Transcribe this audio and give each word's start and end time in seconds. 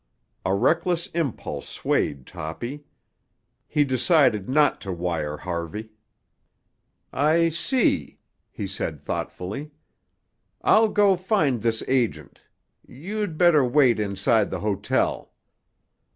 A 0.43 0.55
reckless 0.55 1.05
impulse 1.13 1.69
swayed 1.69 2.25
Toppy. 2.25 2.85
He 3.67 3.83
decided 3.83 4.49
not 4.49 4.81
to 4.81 4.91
wire 4.91 5.37
Harvey. 5.37 5.91
"I 7.13 7.49
see," 7.49 8.17
he 8.49 8.65
said 8.65 9.03
thoughtfully. 9.03 9.69
"I'll 10.63 10.89
go 10.89 11.15
find 11.15 11.61
this 11.61 11.83
agent. 11.87 12.41
You'd 12.87 13.37
better 13.37 13.63
wait 13.63 13.99
inside 13.99 14.49
the 14.49 14.61
hotel." 14.61 15.33